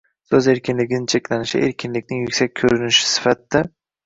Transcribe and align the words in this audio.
so‘z 0.29 0.45
erkinligi 0.53 0.99
cheklanishini- 1.13 1.67
erkinlikning 1.73 2.23
yuksak 2.25 2.57
ko‘rinishi 2.63 3.07
sifatida; 3.13 3.65